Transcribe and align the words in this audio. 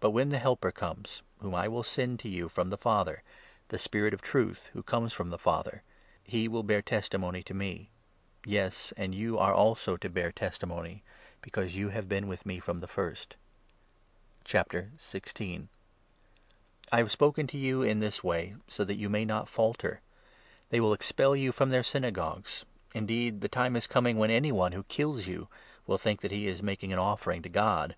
But, 0.00 0.10
when 0.10 0.28
the 0.28 0.38
Helper 0.38 0.70
comes, 0.70 1.22
whom 1.40 1.54
I 1.54 1.66
will 1.66 1.82
send 1.82 2.20
to 2.20 2.28
you 2.28 2.50
from 2.50 2.68
the 2.68 2.76
26 2.76 2.82
Father— 2.82 3.22
the 3.70 3.78
Spirit 3.78 4.12
of 4.12 4.20
Truth, 4.20 4.68
who 4.74 4.82
comes 4.82 5.14
from 5.14 5.30
the 5.30 5.38
Father— 5.38 5.82
he 6.22 6.46
will, 6.46 6.62
bear 6.62 6.82
testimony 6.82 7.42
to 7.44 7.54
me; 7.54 7.88
yes, 8.44 8.92
and 8.98 9.14
you 9.14 9.38
also 9.38 9.94
are 9.94 9.96
to 9.96 10.10
bear 10.10 10.30
27 10.30 10.34
testimony, 10.34 11.02
because 11.40 11.74
you 11.74 11.88
have 11.88 12.06
been 12.06 12.28
with 12.28 12.44
me 12.44 12.58
from 12.58 12.80
the 12.80 12.86
first. 12.86 13.36
I 14.44 14.98
have 16.98 17.10
spoken 17.10 17.46
to 17.46 17.56
you 17.56 17.80
in 17.80 17.98
this 18.00 18.22
way 18.22 18.56
so 18.68 18.84
that 18.84 18.96
you 18.96 19.08
may 19.08 19.24
not 19.24 19.48
falter, 19.48 19.88
i 19.92 19.96
j 19.96 20.00
They 20.68 20.80
will 20.80 20.92
expel 20.92 21.34
you 21.34 21.50
from 21.50 21.70
their 21.70 21.82
Synagogues; 21.82 22.66
indeed 22.94 23.40
the 23.40 23.48
time 23.48 23.72
2 23.72 23.78
is 23.78 23.86
coming 23.86 24.18
when 24.18 24.30
any 24.30 24.52
one 24.52 24.72
who 24.72 24.82
kills 24.82 25.26
you 25.26 25.48
will 25.86 25.96
think 25.96 26.20
that 26.20 26.30
he 26.30 26.46
is 26.46 26.62
making 26.62 26.92
an 26.92 26.98
offering 26.98 27.40
to 27.40 27.48
God. 27.48 27.96